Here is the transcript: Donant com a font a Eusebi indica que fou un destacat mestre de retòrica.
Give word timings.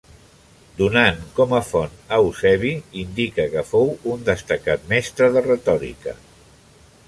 Donant 0.77 1.19
com 1.39 1.53
a 1.57 1.59
font 1.67 1.93
a 2.15 2.19
Eusebi 2.23 2.73
indica 3.03 3.47
que 3.53 3.65
fou 3.73 3.95
un 4.15 4.27
destacat 4.33 4.91
mestre 4.95 5.33
de 5.37 5.49
retòrica. 5.51 6.19